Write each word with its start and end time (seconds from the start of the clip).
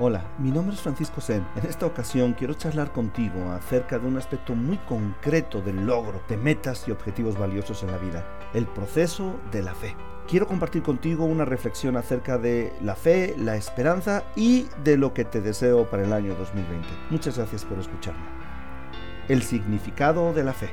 Hola, 0.00 0.22
mi 0.38 0.52
nombre 0.52 0.76
es 0.76 0.80
Francisco 0.80 1.20
Sen. 1.20 1.44
En 1.56 1.66
esta 1.66 1.84
ocasión 1.84 2.32
quiero 2.32 2.54
charlar 2.54 2.92
contigo 2.92 3.50
acerca 3.50 3.98
de 3.98 4.06
un 4.06 4.16
aspecto 4.16 4.54
muy 4.54 4.76
concreto 4.76 5.60
del 5.60 5.86
logro 5.86 6.22
de 6.28 6.36
metas 6.36 6.86
y 6.86 6.92
objetivos 6.92 7.36
valiosos 7.36 7.82
en 7.82 7.90
la 7.90 7.98
vida, 7.98 8.24
el 8.54 8.68
proceso 8.68 9.40
de 9.50 9.60
la 9.60 9.74
fe. 9.74 9.96
Quiero 10.28 10.46
compartir 10.46 10.84
contigo 10.84 11.24
una 11.24 11.44
reflexión 11.44 11.96
acerca 11.96 12.38
de 12.38 12.72
la 12.80 12.94
fe, 12.94 13.34
la 13.38 13.56
esperanza 13.56 14.22
y 14.36 14.68
de 14.84 14.96
lo 14.96 15.12
que 15.12 15.24
te 15.24 15.40
deseo 15.40 15.90
para 15.90 16.04
el 16.04 16.12
año 16.12 16.36
2020. 16.36 16.86
Muchas 17.10 17.36
gracias 17.36 17.64
por 17.64 17.80
escucharme. 17.80 18.22
El 19.26 19.42
significado 19.42 20.32
de 20.32 20.44
la 20.44 20.52
fe. 20.52 20.70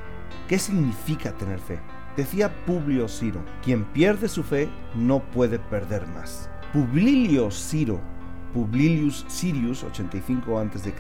¿Qué 0.48 0.60
significa 0.60 1.32
tener 1.32 1.58
fe? 1.58 1.80
Decía 2.16 2.54
Publio 2.68 3.08
Ciro, 3.08 3.42
quien 3.64 3.86
pierde 3.86 4.30
su 4.30 4.44
fe 4.44 4.70
no 4.94 5.24
puede 5.32 5.58
perder 5.58 6.06
más. 6.10 6.48
Publio 6.72 7.50
Ciro 7.50 8.00
Publilius 8.56 9.26
Sirius, 9.28 9.84
85 9.84 10.60
a.C., 10.60 10.94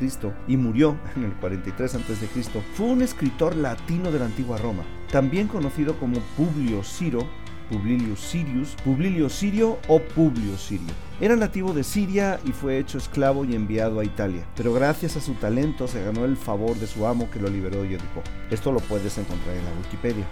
y 0.46 0.58
murió 0.58 0.98
en 1.16 1.23
el 1.23 1.32
43 1.36 1.96
a.C., 1.96 2.27
fue 2.73 2.88
un 2.88 3.02
escritor 3.02 3.55
latino 3.55 4.12
de 4.12 4.20
la 4.20 4.26
antigua 4.26 4.58
Roma, 4.58 4.84
también 5.09 5.48
conocido 5.48 5.98
como 5.98 6.20
Publio 6.36 6.84
Ciro, 6.84 7.26
Publilius 7.70 8.20
Sirius, 8.20 8.76
Publio 8.84 9.30
Sirio 9.30 9.80
o 9.88 9.99
Publio 10.02 10.58
Sirio. 10.58 10.94
Era 11.22 11.38
nativo 11.38 11.72
de 11.72 11.86
Siria 11.86 12.41
y 12.44 12.52
fue 12.52 12.77
hecho 12.77 12.98
esclavo 12.98 13.46
y 13.46 13.55
enviado 13.55 14.02
a 14.02 14.05
Italia, 14.05 14.46
pero 14.58 14.74
gracias 14.74 15.16
a 15.16 15.22
su 15.22 15.35
talento 15.35 15.88
se 15.88 16.04
ganó 16.04 16.26
el 16.26 16.35
favor 16.35 16.76
de 16.76 16.88
su 16.88 17.08
amo 17.08 17.32
que 17.32 17.40
lo 17.40 17.48
liberó 17.48 17.85
y 17.85 17.94
educó. 17.94 18.22
Esto 18.52 18.74
lo 18.74 18.82
puedes 18.82 19.18
encontrar 19.18 19.55
en 19.55 19.63
la 19.63 19.72
Wikipedia. 19.82 20.26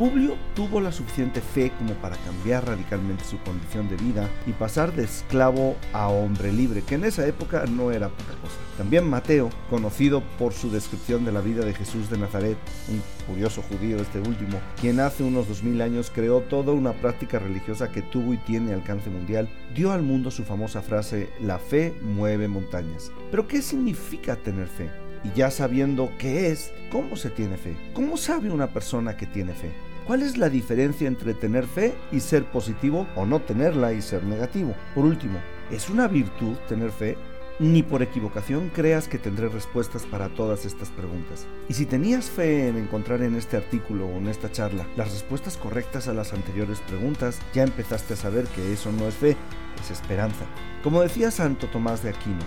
Publio 0.00 0.34
tuvo 0.54 0.80
la 0.80 0.92
suficiente 0.92 1.42
fe 1.42 1.72
como 1.76 1.92
para 1.92 2.16
cambiar 2.16 2.66
radicalmente 2.66 3.22
su 3.22 3.36
condición 3.40 3.86
de 3.90 3.96
vida 3.96 4.30
y 4.46 4.52
pasar 4.52 4.94
de 4.94 5.04
esclavo 5.04 5.76
a 5.92 6.08
hombre 6.08 6.50
libre, 6.54 6.80
que 6.80 6.94
en 6.94 7.04
esa 7.04 7.26
época 7.26 7.66
no 7.66 7.92
era 7.92 8.08
poca 8.08 8.32
cosa. 8.40 8.56
También 8.78 9.06
Mateo, 9.06 9.50
conocido 9.68 10.22
por 10.38 10.54
su 10.54 10.70
descripción 10.70 11.26
de 11.26 11.32
la 11.32 11.42
vida 11.42 11.66
de 11.66 11.74
Jesús 11.74 12.08
de 12.08 12.16
Nazaret, 12.16 12.56
un 12.88 13.02
curioso 13.26 13.60
judío 13.60 13.98
este 13.98 14.20
último, 14.20 14.58
quien 14.80 15.00
hace 15.00 15.22
unos 15.22 15.46
2000 15.48 15.82
años 15.82 16.10
creó 16.14 16.40
toda 16.40 16.72
una 16.72 16.94
práctica 16.94 17.38
religiosa 17.38 17.92
que 17.92 18.00
tuvo 18.00 18.32
y 18.32 18.38
tiene 18.38 18.72
alcance 18.72 19.10
mundial, 19.10 19.50
dio 19.74 19.92
al 19.92 20.00
mundo 20.00 20.30
su 20.30 20.44
famosa 20.44 20.80
frase, 20.80 21.28
la 21.42 21.58
fe 21.58 21.92
mueve 22.00 22.48
montañas. 22.48 23.12
Pero 23.30 23.46
¿qué 23.46 23.60
significa 23.60 24.36
tener 24.36 24.66
fe? 24.66 24.88
Y 25.24 25.36
ya 25.36 25.50
sabiendo 25.50 26.10
qué 26.18 26.48
es, 26.48 26.72
¿cómo 26.90 27.16
se 27.16 27.28
tiene 27.28 27.58
fe? 27.58 27.76
¿Cómo 27.92 28.16
sabe 28.16 28.50
una 28.50 28.68
persona 28.68 29.18
que 29.18 29.26
tiene 29.26 29.52
fe? 29.52 29.89
¿Cuál 30.06 30.22
es 30.22 30.36
la 30.36 30.48
diferencia 30.48 31.06
entre 31.06 31.34
tener 31.34 31.66
fe 31.66 31.94
y 32.10 32.20
ser 32.20 32.44
positivo 32.44 33.06
o 33.14 33.26
no 33.26 33.40
tenerla 33.40 33.92
y 33.92 34.02
ser 34.02 34.24
negativo? 34.24 34.74
Por 34.94 35.04
último, 35.04 35.38
¿es 35.70 35.88
una 35.88 36.08
virtud 36.08 36.56
tener 36.68 36.90
fe? 36.90 37.16
Ni 37.60 37.82
por 37.82 38.02
equivocación 38.02 38.70
creas 38.74 39.06
que 39.06 39.18
tendré 39.18 39.48
respuestas 39.48 40.06
para 40.06 40.30
todas 40.30 40.64
estas 40.64 40.88
preguntas. 40.88 41.46
Y 41.68 41.74
si 41.74 41.84
tenías 41.84 42.30
fe 42.30 42.68
en 42.68 42.78
encontrar 42.78 43.20
en 43.22 43.36
este 43.36 43.58
artículo 43.58 44.06
o 44.06 44.16
en 44.16 44.28
esta 44.28 44.50
charla 44.50 44.86
las 44.96 45.12
respuestas 45.12 45.58
correctas 45.58 46.08
a 46.08 46.14
las 46.14 46.32
anteriores 46.32 46.80
preguntas, 46.80 47.38
ya 47.52 47.62
empezaste 47.62 48.14
a 48.14 48.16
saber 48.16 48.46
que 48.46 48.72
eso 48.72 48.90
no 48.92 49.06
es 49.06 49.14
fe, 49.14 49.36
es 49.80 49.90
esperanza. 49.90 50.46
Como 50.82 51.02
decía 51.02 51.30
Santo 51.30 51.66
Tomás 51.66 52.02
de 52.02 52.08
Aquino, 52.08 52.44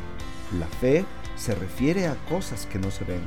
la 0.59 0.68
fe 0.68 1.06
se 1.36 1.54
refiere 1.54 2.08
a 2.08 2.16
cosas 2.28 2.66
que 2.66 2.80
no 2.80 2.90
se 2.90 3.04
ven 3.04 3.22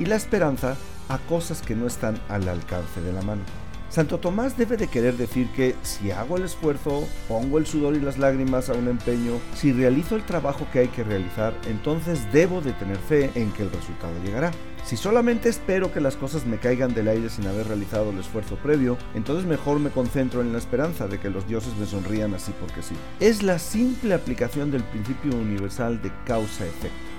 y 0.00 0.06
la 0.06 0.16
esperanza 0.16 0.76
a 1.08 1.18
cosas 1.18 1.62
que 1.62 1.76
no 1.76 1.86
están 1.86 2.18
al 2.28 2.48
alcance 2.48 3.00
de 3.00 3.12
la 3.12 3.22
mano. 3.22 3.42
Santo 3.90 4.18
Tomás 4.18 4.56
debe 4.56 4.76
de 4.76 4.86
querer 4.86 5.16
decir 5.16 5.48
que 5.48 5.74
si 5.82 6.12
hago 6.12 6.36
el 6.36 6.44
esfuerzo, 6.44 7.08
pongo 7.26 7.58
el 7.58 7.66
sudor 7.66 7.96
y 7.96 8.00
las 8.00 8.18
lágrimas 8.18 8.70
a 8.70 8.74
un 8.74 8.86
empeño, 8.86 9.32
si 9.54 9.72
realizo 9.72 10.14
el 10.14 10.22
trabajo 10.22 10.64
que 10.72 10.78
hay 10.78 10.88
que 10.88 11.02
realizar, 11.02 11.52
entonces 11.66 12.32
debo 12.32 12.60
de 12.60 12.72
tener 12.72 12.96
fe 12.96 13.32
en 13.34 13.50
que 13.50 13.64
el 13.64 13.72
resultado 13.72 14.12
llegará. 14.24 14.52
Si 14.84 14.96
solamente 14.96 15.48
espero 15.48 15.92
que 15.92 16.00
las 16.00 16.16
cosas 16.16 16.46
me 16.46 16.58
caigan 16.58 16.94
del 16.94 17.08
aire 17.08 17.28
sin 17.28 17.48
haber 17.48 17.66
realizado 17.66 18.10
el 18.10 18.18
esfuerzo 18.20 18.54
previo, 18.56 18.96
entonces 19.14 19.44
mejor 19.44 19.80
me 19.80 19.90
concentro 19.90 20.40
en 20.40 20.52
la 20.52 20.58
esperanza 20.58 21.08
de 21.08 21.18
que 21.18 21.28
los 21.28 21.48
dioses 21.48 21.74
me 21.76 21.84
sonrían 21.84 22.32
así 22.32 22.52
porque 22.60 22.82
sí. 22.82 22.94
Es 23.18 23.42
la 23.42 23.58
simple 23.58 24.14
aplicación 24.14 24.70
del 24.70 24.84
principio 24.84 25.34
universal 25.36 26.00
de 26.00 26.12
causa-efecto. 26.24 27.09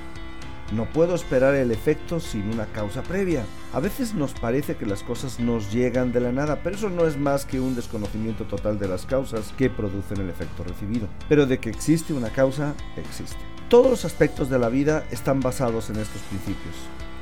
No 0.72 0.86
puedo 0.86 1.16
esperar 1.16 1.54
el 1.56 1.72
efecto 1.72 2.22
sin 2.22 2.50
una 2.50 2.66
causa 2.68 3.04
previa. 3.04 3.44
A 3.74 3.82
veces 3.82 4.14
nos 4.14 4.34
parece 4.34 4.78
que 4.78 4.86
las 4.86 5.04
cosas 5.04 5.40
nos 5.40 5.72
llegan 5.72 6.14
de 6.14 6.22
la 6.22 6.32
nada, 6.32 6.62
pero 6.64 6.78
eso 6.78 6.90
no 6.90 7.06
es 7.06 7.18
más 7.18 7.46
que 7.46 7.60
un 7.60 7.76
desconocimiento 7.76 8.46
total 8.46 8.80
de 8.80 8.88
las 8.88 9.06
causas 9.06 9.54
que 9.58 9.70
producen 9.70 10.22
el 10.22 10.30
efecto 10.30 10.64
recibido. 10.64 11.08
Pero 11.28 11.46
de 11.46 11.60
que 11.60 11.70
existe 11.70 12.14
una 12.14 12.30
causa, 12.30 12.74
existe. 12.96 13.38
Todos 13.68 13.90
los 13.90 14.06
aspectos 14.06 14.50
de 14.50 14.60
la 14.60 14.70
vida 14.70 15.04
están 15.12 15.42
basados 15.42 15.90
en 15.90 15.98
estos 15.98 16.22
principios. 16.24 16.76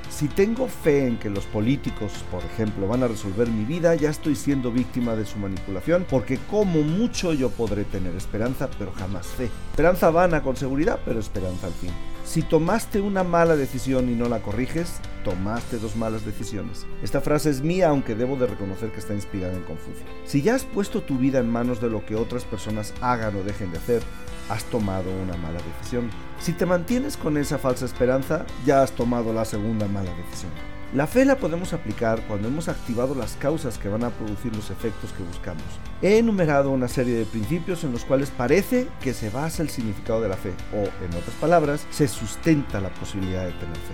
Si 0.10 0.28
tengo 0.28 0.68
fe 0.68 1.08
en 1.08 1.18
que 1.18 1.30
los 1.30 1.46
políticos, 1.46 2.12
por 2.30 2.44
ejemplo, 2.44 2.88
van 2.88 3.04
a 3.04 3.08
resolver 3.08 3.48
mi 3.48 3.64
vida, 3.64 3.96
ya 3.96 4.10
estoy 4.10 4.36
siendo 4.36 4.72
víctima 4.72 5.16
de 5.16 5.26
su 5.26 5.38
manipulación, 5.38 6.06
porque 6.10 6.38
como 6.50 6.82
mucho 6.82 7.34
yo 7.34 7.50
podré 7.50 7.84
tener 7.86 8.16
esperanza, 8.16 8.70
pero 8.78 8.92
jamás 8.92 9.28
fe. 9.28 9.50
Esperanza 9.72 10.10
vana 10.10 10.44
con 10.44 10.56
seguridad, 10.56 11.00
pero 11.06 11.20
esperanza 11.20 11.68
al 11.68 11.74
fin. 11.74 11.92
Si 12.30 12.44
tomaste 12.44 13.02
una 13.02 13.24
mala 13.24 13.56
decisión 13.56 14.08
y 14.08 14.14
no 14.14 14.30
la 14.30 14.44
corriges, 14.44 15.00
tomaste 15.24 15.80
dos 15.80 15.96
malas 15.96 16.24
decisiones. 16.28 16.86
Esta 17.02 17.22
frase 17.22 17.50
es 17.50 17.64
mía, 17.64 17.90
aunque 17.90 18.14
debo 18.14 18.36
de 18.36 18.46
reconocer 18.46 18.92
que 18.92 19.00
está 19.00 19.16
inspirada 19.16 19.56
en 19.56 19.64
Confucio. 19.64 20.06
Si 20.26 20.44
ya 20.44 20.54
has 20.54 20.64
puesto 20.64 21.02
tu 21.02 21.18
vida 21.18 21.40
en 21.40 21.50
manos 21.50 21.82
de 21.82 21.90
lo 21.90 22.06
que 22.06 22.16
otras 22.16 22.44
personas 22.44 22.94
hagan 23.02 23.36
o 23.36 23.42
dejen 23.42 23.72
de 23.72 23.80
hacer, 23.80 24.04
has 24.48 24.64
tomado 24.66 25.10
una 25.12 25.38
mala 25.38 25.60
decisión. 25.60 26.12
Si 26.40 26.54
te 26.54 26.68
mantienes 26.68 27.18
con 27.18 27.36
esa 27.36 27.58
falsa 27.58 27.86
esperanza, 27.86 28.46
ya 28.64 28.84
has 28.84 28.92
tomado 28.92 29.34
la 29.34 29.44
segunda 29.44 29.88
mala 29.88 30.14
decisión. 30.14 30.52
La 30.92 31.06
fe 31.06 31.24
la 31.24 31.38
podemos 31.38 31.74
aplicar 31.74 32.20
cuando 32.28 32.48
hemos 32.48 32.68
activado 32.68 33.14
las 33.14 33.34
causas 33.36 33.78
que 33.78 33.90
van 33.90 34.04
a 34.04 34.10
producir 34.10 34.56
los 34.56 34.72
efectos 34.72 35.12
que 35.12 35.22
buscamos. 35.22 35.64
He 36.02 36.18
enumerado 36.18 36.72
una 36.72 36.88
serie 36.88 37.14
de 37.14 37.26
principios 37.26 37.84
en 37.84 37.92
los 37.92 38.06
cuales 38.06 38.32
parece 38.32 38.88
que 39.00 39.14
se 39.14 39.30
basa 39.30 39.62
el 39.62 39.70
significado 39.70 40.20
de 40.20 40.30
la 40.30 40.36
fe, 40.36 40.52
o 40.74 40.80
en 41.06 41.16
otras 41.16 41.36
palabras, 41.40 41.86
se 41.92 42.08
sustenta 42.08 42.82
la 42.82 42.90
posibilidad 42.90 43.46
de 43.46 43.52
tener 43.52 43.76
fe. 43.76 43.94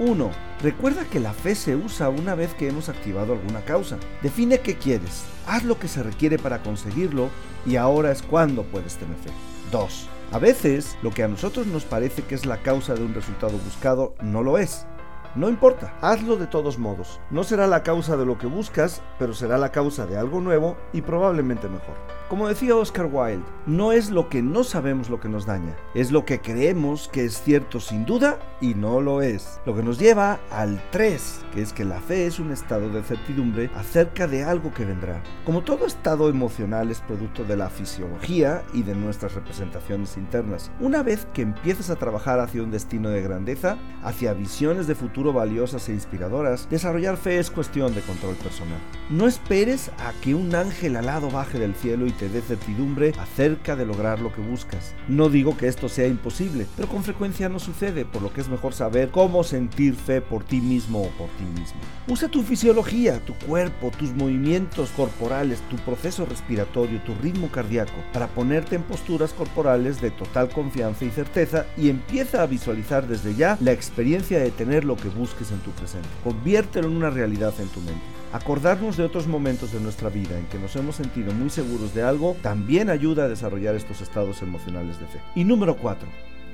1. 0.00 0.30
Recuerda 0.64 1.04
que 1.04 1.20
la 1.20 1.32
fe 1.32 1.54
se 1.54 1.76
usa 1.76 2.08
una 2.08 2.34
vez 2.34 2.54
que 2.54 2.66
hemos 2.66 2.88
activado 2.88 3.34
alguna 3.34 3.60
causa. 3.60 3.98
Define 4.20 4.58
qué 4.58 4.74
quieres, 4.74 5.22
haz 5.46 5.62
lo 5.62 5.78
que 5.78 5.86
se 5.86 6.02
requiere 6.02 6.38
para 6.38 6.60
conseguirlo 6.64 7.28
y 7.64 7.76
ahora 7.76 8.10
es 8.10 8.20
cuando 8.20 8.64
puedes 8.64 8.96
tener 8.96 9.16
fe. 9.18 9.30
2. 9.70 10.08
A 10.32 10.38
veces, 10.40 10.96
lo 11.02 11.12
que 11.12 11.22
a 11.22 11.28
nosotros 11.28 11.68
nos 11.68 11.84
parece 11.84 12.22
que 12.24 12.34
es 12.34 12.46
la 12.46 12.56
causa 12.62 12.94
de 12.94 13.04
un 13.04 13.14
resultado 13.14 13.56
buscado 13.58 14.16
no 14.22 14.42
lo 14.42 14.58
es. 14.58 14.86
No 15.34 15.48
importa, 15.48 15.94
hazlo 16.02 16.36
de 16.36 16.46
todos 16.46 16.78
modos. 16.78 17.18
No 17.30 17.42
será 17.42 17.66
la 17.66 17.82
causa 17.82 18.18
de 18.18 18.26
lo 18.26 18.36
que 18.36 18.46
buscas, 18.46 19.00
pero 19.18 19.32
será 19.32 19.56
la 19.56 19.72
causa 19.72 20.04
de 20.04 20.18
algo 20.18 20.42
nuevo 20.42 20.76
y 20.92 21.00
probablemente 21.00 21.70
mejor. 21.70 21.96
Como 22.28 22.48
decía 22.48 22.76
Oscar 22.76 23.08
Wilde, 23.10 23.44
no 23.66 23.92
es 23.92 24.10
lo 24.10 24.28
que 24.28 24.42
no 24.42 24.64
sabemos 24.64 25.10
lo 25.10 25.20
que 25.20 25.28
nos 25.28 25.44
daña, 25.44 25.76
es 25.94 26.10
lo 26.12 26.24
que 26.24 26.40
creemos 26.40 27.08
que 27.08 27.24
es 27.24 27.42
cierto 27.42 27.78
sin 27.78 28.06
duda 28.06 28.38
y 28.60 28.74
no 28.74 29.00
lo 29.00 29.20
es. 29.20 29.60
Lo 29.66 29.74
que 29.74 29.82
nos 29.82 29.98
lleva 29.98 30.40
al 30.50 30.82
3, 30.92 31.44
que 31.52 31.62
es 31.62 31.72
que 31.72 31.84
la 31.84 32.00
fe 32.00 32.26
es 32.26 32.38
un 32.38 32.50
estado 32.50 32.88
de 32.88 33.02
certidumbre 33.02 33.70
acerca 33.74 34.26
de 34.26 34.44
algo 34.44 34.72
que 34.72 34.84
vendrá. 34.84 35.22
Como 35.44 35.62
todo 35.62 35.86
estado 35.86 36.28
emocional 36.30 36.90
es 36.90 37.00
producto 37.00 37.44
de 37.44 37.56
la 37.56 37.68
fisiología 37.68 38.62
y 38.72 38.82
de 38.82 38.94
nuestras 38.94 39.34
representaciones 39.34 40.16
internas, 40.16 40.70
una 40.80 41.02
vez 41.02 41.26
que 41.34 41.42
empiezas 41.42 41.90
a 41.90 41.96
trabajar 41.96 42.40
hacia 42.40 42.62
un 42.62 42.70
destino 42.70 43.10
de 43.10 43.22
grandeza, 43.22 43.76
hacia 44.02 44.32
visiones 44.32 44.86
de 44.86 44.94
futuro 44.94 45.21
valiosas 45.30 45.90
e 45.90 45.92
inspiradoras, 45.92 46.66
desarrollar 46.70 47.18
fe 47.18 47.38
es 47.38 47.50
cuestión 47.50 47.94
de 47.94 48.00
control 48.00 48.34
personal. 48.36 48.78
No 49.10 49.26
esperes 49.26 49.90
a 49.98 50.14
que 50.22 50.34
un 50.34 50.54
ángel 50.54 50.96
alado 50.96 51.30
baje 51.30 51.58
del 51.58 51.74
cielo 51.74 52.06
y 52.06 52.12
te 52.12 52.30
dé 52.30 52.40
certidumbre 52.40 53.12
acerca 53.18 53.76
de 53.76 53.84
lograr 53.84 54.20
lo 54.20 54.32
que 54.32 54.40
buscas. 54.40 54.94
No 55.08 55.28
digo 55.28 55.56
que 55.56 55.68
esto 55.68 55.90
sea 55.90 56.06
imposible, 56.06 56.66
pero 56.76 56.88
con 56.88 57.04
frecuencia 57.04 57.50
no 57.50 57.58
sucede, 57.58 58.06
por 58.06 58.22
lo 58.22 58.32
que 58.32 58.40
es 58.40 58.48
mejor 58.48 58.72
saber 58.72 59.10
cómo 59.10 59.44
sentir 59.44 59.94
fe 59.94 60.22
por 60.22 60.44
ti 60.44 60.62
mismo 60.62 61.02
o 61.02 61.08
por 61.10 61.28
ti 61.30 61.44
mismo. 61.44 61.78
Usa 62.08 62.28
tu 62.28 62.42
fisiología, 62.42 63.20
tu 63.24 63.34
cuerpo, 63.34 63.90
tus 63.98 64.12
movimientos 64.14 64.90
corporales, 64.96 65.60
tu 65.68 65.76
proceso 65.76 66.24
respiratorio, 66.24 67.02
tu 67.02 67.14
ritmo 67.16 67.48
cardíaco, 67.50 67.92
para 68.12 68.28
ponerte 68.28 68.76
en 68.76 68.82
posturas 68.82 69.32
corporales 69.32 70.00
de 70.00 70.10
total 70.10 70.48
confianza 70.48 71.04
y 71.04 71.10
certeza 71.10 71.66
y 71.76 71.88
empieza 71.88 72.42
a 72.42 72.46
visualizar 72.46 73.06
desde 73.06 73.34
ya 73.34 73.58
la 73.60 73.72
experiencia 73.72 74.38
de 74.38 74.50
tener 74.50 74.84
lo 74.84 74.96
que 74.96 75.08
busques 75.14 75.50
en 75.52 75.58
tu 75.60 75.70
presente. 75.70 76.08
Conviértelo 76.24 76.88
en 76.88 76.96
una 76.96 77.10
realidad 77.10 77.54
en 77.58 77.68
tu 77.68 77.80
mente. 77.80 78.00
Acordarnos 78.32 78.96
de 78.96 79.04
otros 79.04 79.26
momentos 79.26 79.72
de 79.72 79.80
nuestra 79.80 80.08
vida 80.08 80.38
en 80.38 80.46
que 80.46 80.58
nos 80.58 80.74
hemos 80.76 80.96
sentido 80.96 81.32
muy 81.32 81.50
seguros 81.50 81.94
de 81.94 82.02
algo 82.02 82.36
también 82.42 82.88
ayuda 82.88 83.24
a 83.24 83.28
desarrollar 83.28 83.74
estos 83.74 84.00
estados 84.00 84.42
emocionales 84.42 84.98
de 84.98 85.06
fe. 85.06 85.20
Y 85.34 85.44
número 85.44 85.76
4. 85.76 86.08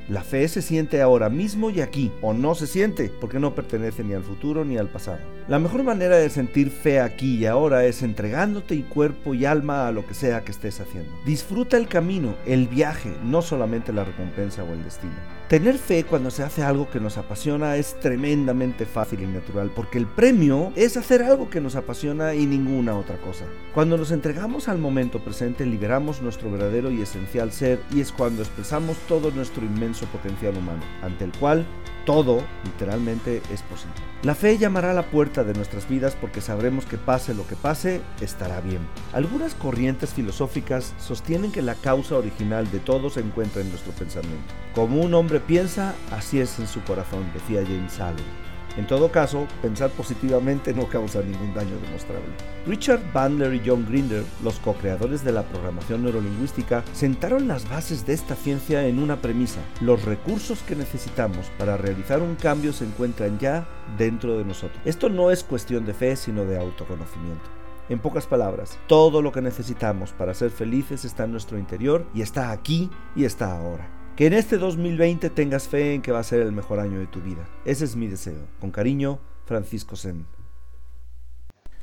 La 0.08 0.22
fe 0.22 0.48
se 0.48 0.62
siente 0.62 1.02
ahora 1.02 1.28
mismo 1.28 1.68
y 1.68 1.82
aquí, 1.82 2.10
o 2.22 2.32
no 2.32 2.54
se 2.54 2.66
siente, 2.66 3.12
porque 3.20 3.38
no 3.38 3.54
pertenece 3.54 4.02
ni 4.02 4.14
al 4.14 4.22
futuro 4.22 4.64
ni 4.64 4.78
al 4.78 4.88
pasado. 4.88 5.18
La 5.48 5.58
mejor 5.58 5.82
manera 5.82 6.16
de 6.16 6.30
sentir 6.30 6.70
fe 6.70 6.98
aquí 6.98 7.36
y 7.36 7.44
ahora 7.44 7.84
es 7.84 8.02
entregándote 8.02 8.74
y 8.74 8.84
cuerpo 8.84 9.34
y 9.34 9.44
alma 9.44 9.86
a 9.86 9.92
lo 9.92 10.06
que 10.06 10.14
sea 10.14 10.44
que 10.44 10.52
estés 10.52 10.80
haciendo. 10.80 11.12
Disfruta 11.26 11.76
el 11.76 11.88
camino, 11.88 12.34
el 12.46 12.68
viaje, 12.68 13.12
no 13.22 13.42
solamente 13.42 13.92
la 13.92 14.04
recompensa 14.04 14.64
o 14.64 14.72
el 14.72 14.82
destino. 14.82 15.37
Tener 15.48 15.78
fe 15.78 16.04
cuando 16.04 16.30
se 16.30 16.42
hace 16.42 16.62
algo 16.62 16.90
que 16.90 17.00
nos 17.00 17.16
apasiona 17.16 17.76
es 17.76 17.98
tremendamente 18.00 18.84
fácil 18.84 19.22
y 19.22 19.26
natural, 19.26 19.72
porque 19.74 19.96
el 19.96 20.06
premio 20.06 20.74
es 20.76 20.98
hacer 20.98 21.22
algo 21.22 21.48
que 21.48 21.62
nos 21.62 21.74
apasiona 21.74 22.34
y 22.34 22.44
ninguna 22.44 22.98
otra 22.98 23.16
cosa. 23.16 23.46
Cuando 23.72 23.96
nos 23.96 24.10
entregamos 24.10 24.68
al 24.68 24.76
momento 24.76 25.20
presente, 25.20 25.64
liberamos 25.64 26.20
nuestro 26.20 26.50
verdadero 26.50 26.90
y 26.90 27.00
esencial 27.00 27.50
ser 27.50 27.80
y 27.94 28.02
es 28.02 28.12
cuando 28.12 28.42
expresamos 28.42 28.98
todo 29.08 29.30
nuestro 29.30 29.64
inmenso 29.64 30.04
potencial 30.08 30.54
humano, 30.54 30.82
ante 31.00 31.24
el 31.24 31.32
cual 31.32 31.64
todo, 32.08 32.42
literalmente, 32.64 33.42
es 33.52 33.60
posible. 33.60 33.92
La 34.22 34.34
fe 34.34 34.56
llamará 34.56 34.92
a 34.92 34.94
la 34.94 35.10
puerta 35.10 35.44
de 35.44 35.52
nuestras 35.52 35.86
vidas 35.86 36.16
porque 36.18 36.40
sabremos 36.40 36.86
que 36.86 36.96
pase 36.96 37.34
lo 37.34 37.46
que 37.46 37.54
pase, 37.54 38.00
estará 38.22 38.62
bien. 38.62 38.78
Algunas 39.12 39.52
corrientes 39.52 40.14
filosóficas 40.14 40.94
sostienen 40.98 41.52
que 41.52 41.60
la 41.60 41.74
causa 41.74 42.16
original 42.16 42.70
de 42.70 42.78
todo 42.78 43.10
se 43.10 43.20
encuentra 43.20 43.60
en 43.60 43.68
nuestro 43.68 43.92
pensamiento. 43.92 44.54
Como 44.74 45.02
un 45.02 45.12
hombre 45.12 45.38
piensa, 45.38 45.94
así 46.10 46.40
es 46.40 46.58
en 46.58 46.66
su 46.66 46.82
corazón, 46.84 47.30
decía 47.34 47.62
James 47.62 48.00
Allen. 48.00 48.47
En 48.76 48.86
todo 48.86 49.10
caso, 49.10 49.46
pensar 49.60 49.90
positivamente 49.90 50.72
no 50.72 50.86
causa 50.86 51.22
ningún 51.22 51.54
daño 51.54 51.76
demostrable. 51.80 52.28
Richard 52.66 53.00
Bandler 53.12 53.54
y 53.54 53.62
John 53.64 53.86
Grinder, 53.88 54.24
los 54.44 54.58
co-creadores 54.58 55.24
de 55.24 55.32
la 55.32 55.42
programación 55.42 56.02
neurolingüística, 56.02 56.84
sentaron 56.92 57.48
las 57.48 57.68
bases 57.68 58.06
de 58.06 58.12
esta 58.12 58.34
ciencia 58.36 58.86
en 58.86 58.98
una 58.98 59.16
premisa. 59.16 59.60
Los 59.80 60.04
recursos 60.04 60.60
que 60.62 60.76
necesitamos 60.76 61.50
para 61.58 61.76
realizar 61.76 62.22
un 62.22 62.36
cambio 62.36 62.72
se 62.72 62.84
encuentran 62.84 63.38
ya 63.38 63.66
dentro 63.96 64.38
de 64.38 64.44
nosotros. 64.44 64.80
Esto 64.84 65.08
no 65.08 65.30
es 65.30 65.42
cuestión 65.42 65.86
de 65.86 65.94
fe, 65.94 66.14
sino 66.16 66.44
de 66.44 66.58
autoconocimiento. 66.58 67.58
En 67.88 68.00
pocas 68.00 68.26
palabras, 68.26 68.78
todo 68.86 69.22
lo 69.22 69.32
que 69.32 69.40
necesitamos 69.40 70.12
para 70.12 70.34
ser 70.34 70.50
felices 70.50 71.06
está 71.06 71.24
en 71.24 71.32
nuestro 71.32 71.58
interior 71.58 72.06
y 72.14 72.20
está 72.20 72.50
aquí 72.50 72.90
y 73.16 73.24
está 73.24 73.56
ahora. 73.56 73.97
Que 74.18 74.26
en 74.26 74.32
este 74.32 74.58
2020 74.58 75.30
tengas 75.30 75.68
fe 75.68 75.94
en 75.94 76.02
que 76.02 76.10
va 76.10 76.18
a 76.18 76.24
ser 76.24 76.40
el 76.40 76.50
mejor 76.50 76.80
año 76.80 76.98
de 76.98 77.06
tu 77.06 77.20
vida. 77.20 77.48
Ese 77.64 77.84
es 77.84 77.94
mi 77.94 78.08
deseo. 78.08 78.48
Con 78.58 78.72
cariño, 78.72 79.20
Francisco 79.44 79.94
Sen. 79.94 80.26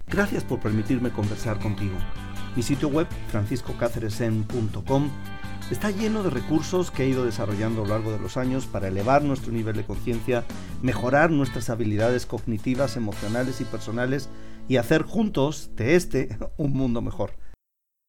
Gracias 0.06 0.44
por 0.44 0.60
permitirme 0.60 1.14
conversar 1.14 1.60
contigo. 1.60 1.96
Mi 2.58 2.62
sitio 2.62 2.90
web, 2.90 3.08
franciscocáceresen.com, 3.30 5.10
está 5.72 5.92
lleno 5.92 6.24
de 6.24 6.30
recursos 6.30 6.92
que 6.92 7.04
he 7.04 7.08
ido 7.08 7.24
desarrollando 7.24 7.84
a 7.84 7.88
lo 7.88 7.92
largo 7.92 8.12
de 8.12 8.20
los 8.20 8.36
años 8.36 8.66
para 8.66 8.90
elevar 8.90 9.24
nuestro 9.24 9.54
nivel 9.54 9.78
de 9.78 9.86
conciencia, 9.86 10.44
mejorar 10.81 11.31
nuestras 11.31 11.70
habilidades 11.70 12.26
cognitivas, 12.26 12.98
emocionales 12.98 13.62
y 13.62 13.64
personales 13.64 14.28
y 14.68 14.76
hacer 14.76 15.04
juntos 15.04 15.70
de 15.78 15.96
este 15.96 16.38
un 16.58 16.74
mundo 16.74 17.02
mejor. 17.02 17.44